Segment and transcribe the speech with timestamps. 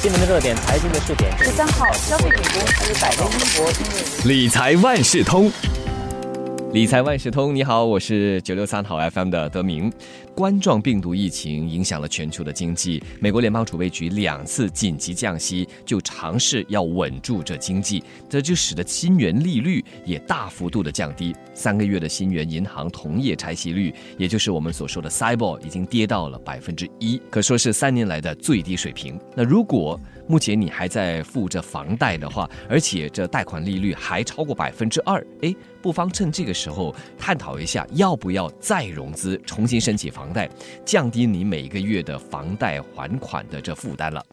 [0.00, 1.36] 新闻的热点，财经的热点。
[1.38, 5.50] 十三号，消费品公司百威英博因为理财万事通，
[6.78, 9.92] 理财万事通，你好，我是九六三好 FM 的德明。
[10.32, 21.34] 冠状病毒疫情影响了全球的经济，美国联邦储备局两次紧急降息，就尝试要稳住这经济，这就使得新元利率也大幅度的降低。
[21.52, 29.18] 三个月的新元银行同业拆息率，也就是我们所说的 CIBOR，已经跌到了百分之一，可说是三年来的最低水平。
[29.34, 40.48] 那如果目前你还在付着房贷的话，而且这贷款利率还超过百分之二，哎，不妨趁这个时候探讨一下，要不要再融资，重新申请房贷，
[40.84, 44.24] 降低你每个月的房贷还款的这负担了。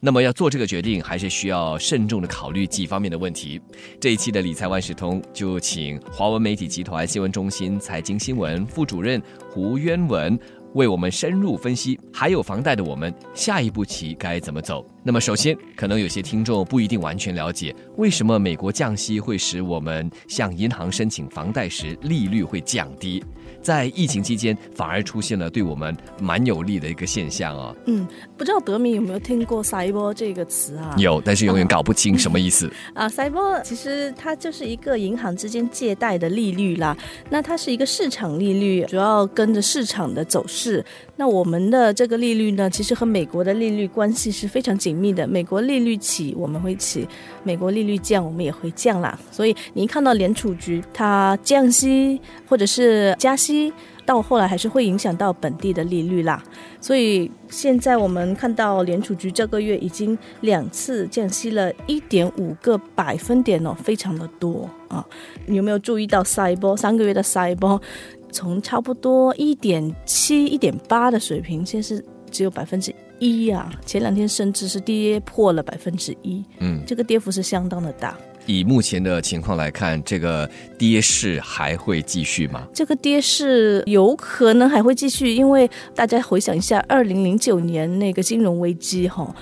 [0.00, 3.60] 那么要做这个决定，还是需要慎重的考虑几方面的问题。
[4.00, 10.38] 这一期的理财万事通就请华文媒体集团新闻中心财经新闻副主任胡渊文。
[10.78, 14.86] 为我们深入分析，还有房贷的我们下一步棋该怎么走？
[15.02, 23.20] 那么，首先，可能有些听众不一定完全了解，为什么美国降息会使我们向银行申请房贷时利率会降低？
[23.62, 27.74] 在疫情期间，反而出现了对我们蛮有利的一个现象啊。
[27.86, 28.06] 嗯，
[28.36, 30.94] 不知道德明有没有听过“塞波”这个词啊？
[30.98, 32.70] 有，但是永远搞不清什么意思。
[32.94, 36.96] 啊，塞波其实它就是一个银行之间借贷的利率啦。
[37.28, 40.84] 那它是一个市场利率，主要跟着市场的走势。
[41.20, 45.26] 那我们的这个利率呢，其实和美国的利率关系是非常紧密的。
[45.26, 47.04] 美国利率起，我们会起；
[47.42, 49.18] 美国利率降，我们也会降啦。
[49.32, 53.72] 所以你看到联储局它降息或者是加息，
[54.06, 56.40] 到后来还是会影响到本地的利率啦。
[56.80, 65.04] 所以现在我们看到联储局这个月已经两次降息了一点五个百分点哦，非常的多啊。
[65.46, 67.82] 你有没有注意到塞波三个月的塞波？
[68.30, 73.70] 从差不多一点七、一点八的水平，现在是只有百分之一啊！
[73.84, 78.16] 前两天甚至是跌破了百分之一，嗯，这个跌幅是相当的大。
[78.46, 82.66] 以目前的情况来看，这个跌势还会继续吗？
[82.72, 89.34] 这个跌势有可能还会继续，因为大家回想一下，二零零九年那个金融危机哈，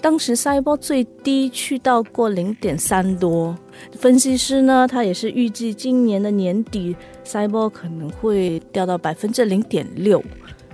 [0.00, 3.56] 当时塞波最低去到过零点三多。
[3.92, 6.96] 分析师呢，他也是预计今年的年底。
[7.28, 10.24] 塞波可能会掉到百分之零点六，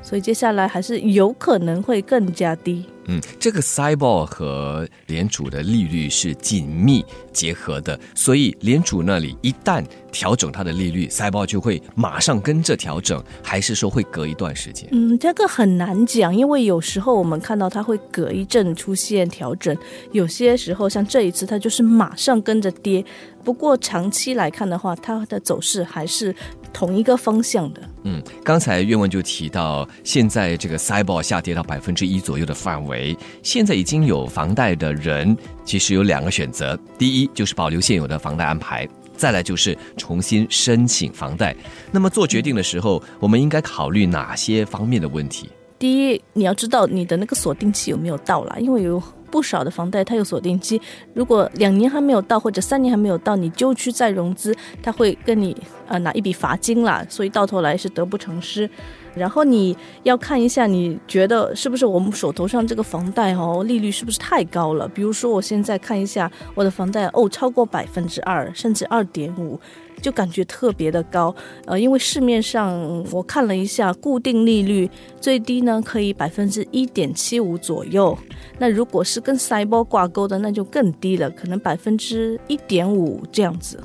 [0.03, 2.85] 所以接下来还是有可能会更加低。
[3.07, 14.89] 嗯，这个 Cyber 和联储的利率是紧密结合的，所以联储那里一旦调整它的利率，Cyber 就会马上跟着调整，还是说会隔一段时间？
[14.93, 19.77] 嗯，这个很难讲，因为有时候我们看到它会隔一阵出现调整，
[20.13, 23.05] 有些时候像这一次它就是马上跟着跌。
[23.43, 26.35] 不过长期来看的话，它的走势还是
[26.73, 27.83] 同一个方向的。
[28.05, 33.15] 嗯，刚才岳文就提到，现在这个 Cyber 下跌到百分之一左右的范围。
[33.43, 41.55] 现在已经有房贷的人，其实有两个选择：第一就是保留现有的房贷安排，再来就是重新申请房贷。
[41.91, 45.49] 那么做决定的时候，我们应该考虑哪些方面的问题？
[45.79, 50.81] 第一，你要知道你的那个锁定期有没有到了，因为有不少的房贷它有锁定期，
[51.13, 55.55] 如果两年还没有到或者三年还没有到，你就去再融资，他会跟你
[55.89, 58.71] 呃拿一笔罚金啦，所以到头来是得不偿失。
[59.17, 64.89] 然后你要看一下，你觉得是不是我们手头上这个房贷哦，利率是不是太高了？
[64.89, 69.59] 比如说我现在看一下我的房贷哦，超过百分之二，甚至二点五，
[70.01, 71.35] 就感觉特别的高。
[71.67, 78.17] 呃，因为市面上我看了一下，固定利率最低呢可以百分之一点七五左右。
[78.59, 83.81] 那如果是跟 CIBOR 挂钩的，那就更低了，可能百分之一点五这样子。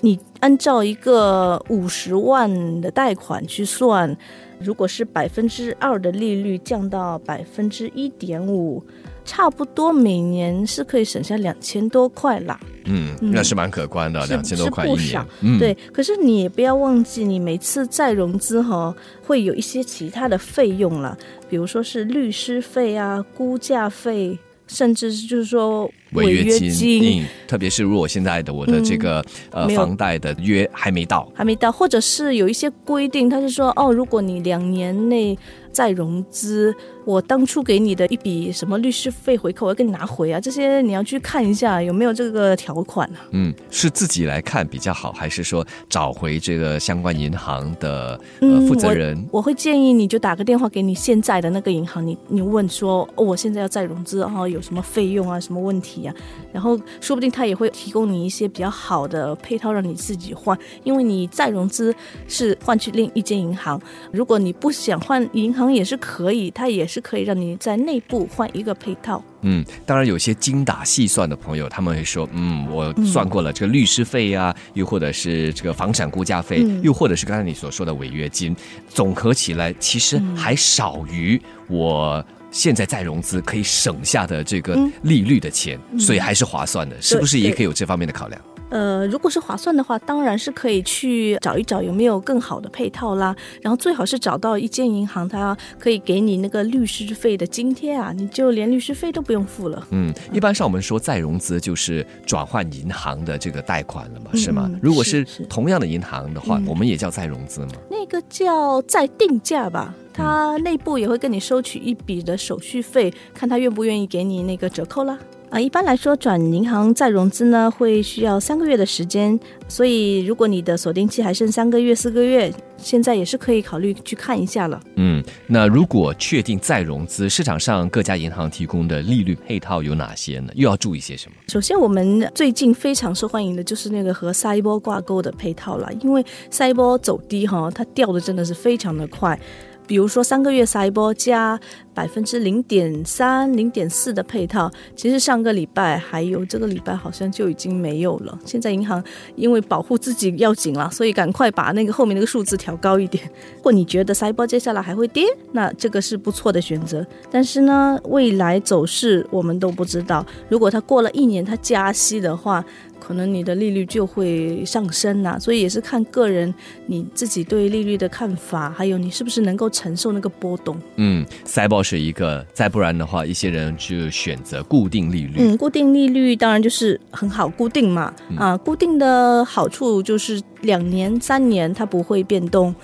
[0.00, 4.16] 你按照一个五十万的贷款去算。
[4.64, 8.82] 如果是百分之二的利率降到百分之一点五，
[9.24, 12.58] 差不多每年是可以省下两千多块啦。
[12.86, 15.24] 嗯，那是蛮可观的，两千多块一年。
[15.58, 21.16] 对，可是你也不要忘记，你每次再融资哈，会有一些其他的费用了，
[21.48, 24.38] 比如说是律师费啊、估价费。
[24.66, 35.38] 甚至是就是说违约金，特别是如果现在的我的这个呃房贷的约还没到，还没到，或者是有一些规定，他是说哦，如果你两年内
[35.72, 36.74] 再融资。
[37.06, 40.40] 我当初给你的一笔什么律师费回扣，我要给你拿回啊！
[40.40, 43.28] 这些你要去看一下有没有这个条款啊。
[43.32, 49.22] 嗯，是自己来看比较好，还是说找回这个相关银行的呃负责人？
[49.30, 56.03] 我会建议你就打个电话给你现在的那个银行，你你问说，我现在要再融资，然后有什么费用啊，什么问题
[56.52, 61.94] 然后说不定他也会提供你一些比较好的配套让你自己换，因为你再融资
[62.26, 63.80] 是换去另一间银行，
[64.12, 69.22] 如果你不想换银行也是可以，他也是可以让你在内部换一个配套。
[69.46, 78.56] 嗯，当然有些精打细算的朋友，他们会说，嗯，我算过了，这个律师费呀，又或者是这个房产估价费，又或者是刚才你所说的违约金，
[78.88, 82.24] 总合起来其实还少于我
[82.54, 88.40] 现在再融资可以省下的这个利率的钱，所以还是划算的，是不是也可以有这方面的考量？
[88.70, 93.34] 呃，如果是划算的话，当然是可以去找一找有没有更好的配套啦。
[93.60, 99.86] 然后最好是找到一间银行，它可以给你那个律师费的津贴啊，你就连律师费都不用付了。
[99.90, 104.70] 嗯，一般上我们说再融资就是转换银行的这个贷款了嘛，是吗？
[104.80, 107.72] 如果是同样的银行的话，我们也叫再融资吗？
[107.90, 115.18] 那个叫再定价吧，它内部也会跟你收取一笔的手续费，看他愿不愿意给你那个折扣啦。
[115.50, 119.38] 啊，一般来说，转银行再融资呢，会需要三个月的时间。
[119.68, 124.80] 所以，如果你的锁定期还剩三个月、四个月，现在也是可以考虑去看一下了。
[124.96, 130.50] 嗯，那如果确定再融资，市场上各家银行提供的利率配套有哪些呢？
[130.56, 131.36] 又要注意些什么？
[131.46, 139.38] 首先，我们最近非常受欢迎的就是那个和赛波挂钩的配套了，因为赛波走低哈，它掉的真的是非常的快。
[139.86, 141.58] 比如说三个月塞波加
[141.92, 148.38] 百分之零点三、零点四的配套，其实上个礼拜还有这个礼拜好像就已经没有了。
[148.44, 149.02] 现在银行
[149.36, 153.24] 因为保护自己要紧了，所以赶快把那个后面那个数字调高一点。
[153.56, 157.06] 如果你觉得塞波接下来还会跌，那这个是不错的选择。
[157.30, 160.24] 但是呢，未来走势我们都不知道。
[160.48, 162.64] 如果它过了一年它加息的话，
[163.06, 166.52] 可能你的利率就会上升呐，所以也是看个人
[166.86, 170.74] 你自己对利率的看法，还有你是不是能够承受那个波动。
[170.96, 175.34] 嗯，塞报是一个，再不然的话，一些人就选择固定利率。
[175.36, 182.74] 嗯，固定利率当然就是很好固定嘛，啊，固定的好处就是两年、三年它不会变动，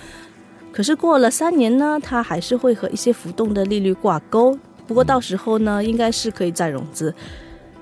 [0.71, 4.55] 可是过了三年呢，它还是会和一些浮动的利率挂钩。
[4.85, 7.13] 不过到时候呢，应该是可以再融资。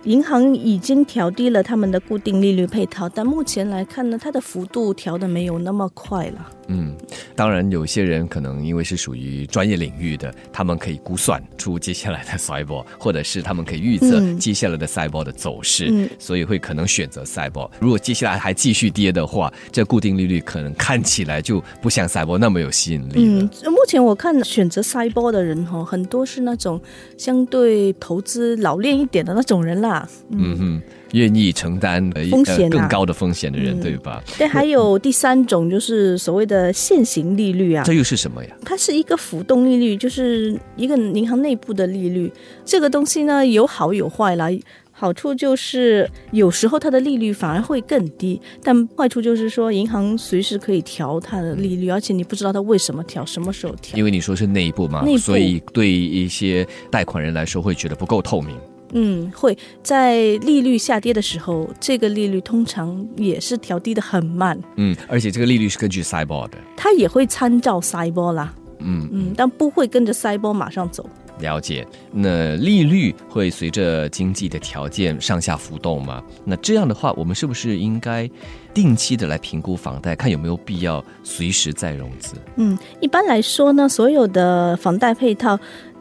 [0.06, 6.50] 银行已经调低了他们的固定利率配套，但目前来看呢，它的幅度调的没有那么快了。
[6.72, 6.96] 嗯，
[7.36, 17.70] 当然，有些人可能因为是属于专业领域的，他们可以估算出接下来的赛博，或者是他们可以预测接下来的赛博的走势，所以会可能选择赛博。
[17.80, 26.80] 如果接下来还继续跌的话，这固定利率可能看起来就不像赛博那么有吸引力嗯，目前我看选择赛博的人哈，很多是那种
[27.18, 29.89] 相对投资老练一点的那种人啦。
[30.32, 30.82] 嗯哼。
[31.14, 34.24] 愿意承担风险更高的风险的人，对吧？
[34.38, 38.56] 对，还有第三种就是所谓的现行利率啊，这又是什么呀？
[38.64, 42.32] 它是一个浮动利率，就是一个银行内部的利率。
[42.64, 44.50] 这个东西呢，有好有坏啦。
[44.92, 53.98] 好处就是有时候它的利率反而会更低，但坏处就是说银行随时可以调它的利率，而且你不知道它为什么调，什么时候调。
[53.98, 58.56] 因为你说是内部嘛，所以对一些贷款人来说会觉得不够透明。
[58.94, 64.60] 嗯，会在利率下跌的时候，这个利率通常也是调低的很慢。
[64.76, 68.54] 嗯，而且这个利率是根据赛博的，它也会参照赛博啦。
[68.80, 71.08] 嗯嗯，但不会跟着赛博马上走。
[71.40, 76.22] 了解，那利率会随着经济的条件上下浮动吗？
[76.44, 78.30] 那这样的话，我们是不是应该
[78.74, 82.36] 定期的来评估房贷，看有没有必要随时再融资？
[82.58, 85.58] 嗯，一般来说呢，所有的房贷配套。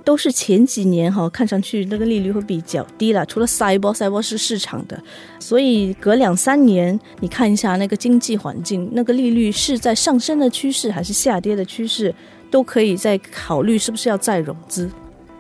[0.09, 3.27] 都是前几年哈，看上去那个利率会比较低了。
[3.27, 4.99] 除了赛博，赛博是市场的，
[5.39, 12.15] 所以隔两三年你看一下那个经济环境，那个利率是在上升的趋势还是下跌的趋势，
[12.51, 14.91] 都可以再考虑是不是要再融资。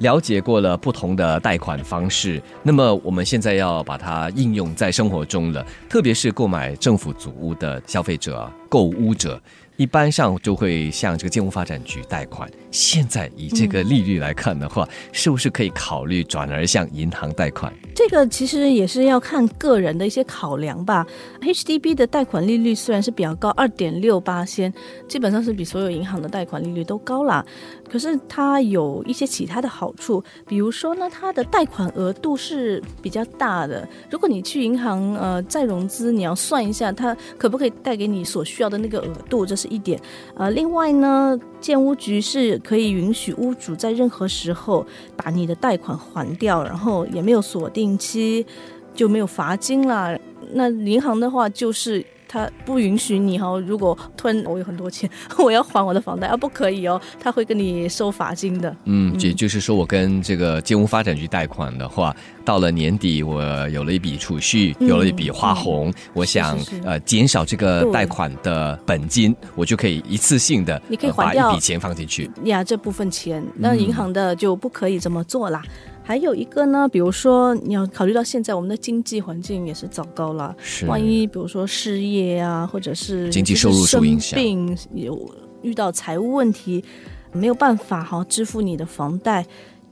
[0.00, 9.40] 了解过了不同的贷款方式，那么我们现在要把它应用在生活中了，特别是购买政府组屋的消费者、购屋者。
[9.76, 12.50] 一般上就会向这个建屋发展局贷款。
[12.72, 17.72] 现在以这个利率来看的话，是不是可以考虑转而向银行贷款？
[17.94, 21.06] 这个其实也是要看个人的一些考量吧。
[21.40, 24.74] HDB 的贷款利率虽然是比较高，二点六八先，
[25.06, 27.46] 基本上是比所有银行的贷款利率都高啦。
[27.88, 33.88] 可是它有一些其他的好处，比如说呢，它的贷款额度是比较大的。
[34.10, 39.68] 如果你去银行呃再融资，你要算一下它可不可以贷给你所需需要的那个额度，这是。
[39.68, 40.00] 一点，
[40.34, 44.82] 呃，另外呢，建屋局是可以允许屋主在任何时候
[45.14, 48.46] 把你的贷款还掉，然后也没有锁定期，
[48.94, 50.18] 就没有罚金了。
[50.54, 53.58] 那银行的话就是他不允许你哈。
[53.66, 55.08] 如果突然我有很多钱，
[55.38, 58.74] 我要还我的房贷啊，不可以哦，他会跟你收罚金的。
[58.84, 75.62] 嗯，也就是说，我跟这个建屋发展局贷款的话，到了年底我有了一笔储蓄，有了一笔花红，我想呃减少这个贷款的本金，我就可以一次性的你可以还掉一笔钱放进去呀，这部分钱，那银行的就不可以这么做啦。
[76.08, 86.82] 还有一个呢，比如说你要考虑到现在我们的经济环境也是糟糕了，是万一比如说失业啊，或者是经济收入受影响，病有遇到财务问题，
[87.30, 89.44] 没有办法哈支付你的房贷。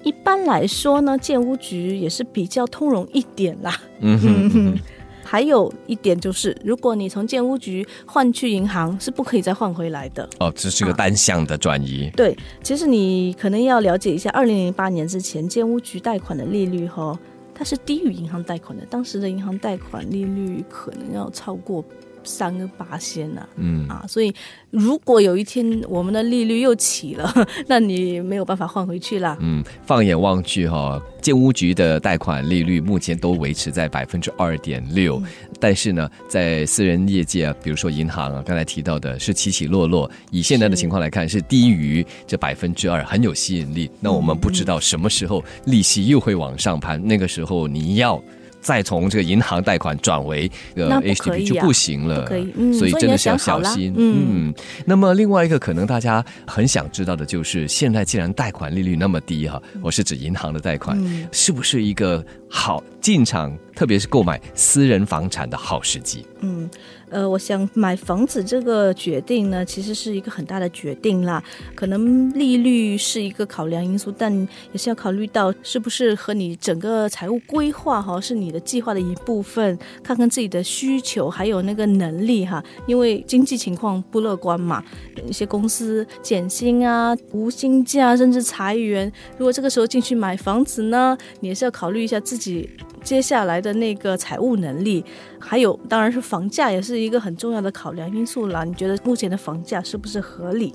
[0.04, 3.78] 一般来说呢，建屋局也是比较通融一点啦。
[4.00, 4.78] 嗯哼。
[5.26, 10.26] 还有一点就是，如果你从建屋局换去银行，是不可以再换回来的。
[10.38, 12.08] 哦，这是个单向的转移。
[12.16, 17.18] 对，其实你可能要了解一下，二零零八年之前建屋局贷款的利率哈，
[17.52, 21.84] 它是低于银行贷款的，当时的银行贷款利率可能要超过。
[22.26, 24.34] 三个八仙呐，嗯啊，所以
[24.70, 27.32] 如果有一天我们的利率又起了，
[27.66, 29.38] 那你没有办法换回去了。
[29.40, 35.22] 嗯，放眼望去哈，建屋局的贷款利率目前都维持在百分之二点六，
[35.60, 43.90] 但是呢，在私人业界啊，比如说银行啊，刚才提到的是起起落落，以现在的情况来看是低于这百分之二，很有吸引力。
[44.00, 48.20] 那我们不知道什么时候利息又会往上攀，那个时候你要。
[48.66, 53.94] 再从这个银行贷款转为呃 HDB 就不行了，可以，所以真的是要小心。
[53.96, 54.52] 嗯，
[54.84, 60.98] 那么另外一个可能大家很想知道的就是，现在既然贷款利率那么低哈，我是指银行的贷款，
[61.30, 66.26] 是不是一个好进场，特别是购买私人房产的好时机？
[66.40, 66.68] 嗯。
[67.08, 71.40] 呃，我想买房子这个决定呢，其实是一个很大的决定啦。
[71.72, 74.36] 可能利率是一个考量因素，但
[74.72, 79.78] 也是要考虑到是不是和你整个财务规划哈，是你的计划的一部分。
[80.02, 84.82] 看看自己的需求还有那个能力哈，因为经济情况不乐观嘛，
[85.28, 89.10] 一些公司减薪啊、无薪假甚至裁员。
[89.38, 92.68] 如果这个时候进去买房子呢，你也是要考虑一下自己。
[93.06, 95.04] 接下来的那个财务能力，
[95.38, 98.64] 还有当然是房价，也是一个很重要的考量因素啦。
[98.64, 100.72] 你觉得目前的房价是不是合理？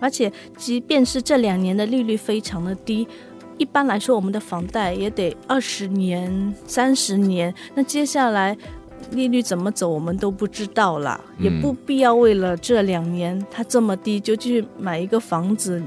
[0.00, 3.06] 而且，即便是这两年的利率非常的低，
[3.58, 7.54] 一般来说，我们的房贷也得二十年、三十年。
[7.76, 8.56] 那接下来
[9.12, 15.80] 利率怎么走，我们都不知道啦，也不必要为了这两年它这么低就去买一个房子。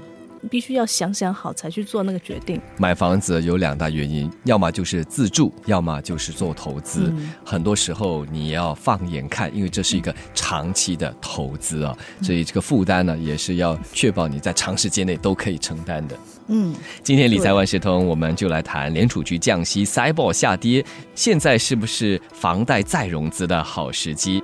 [0.49, 2.59] 必须要想想好才去做那个决定。
[2.77, 7.13] 买房子有两大原因，要么就是自住，要么就是做投资。
[7.45, 16.17] 很多时候你要放眼看，因为这是一个长期的投资啊，所以这个负担呢也是要确保你在长时间内都可以承担的。
[16.47, 20.83] 嗯，今天理财万事通，我们就来谈联储局降息、塞博下跌，
[21.15, 24.43] 现在是不是房贷再融资的好时机？